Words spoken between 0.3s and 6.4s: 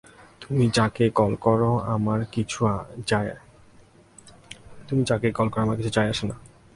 তুমি যাকেই কল কর, আমার কিছু যায়আসে না।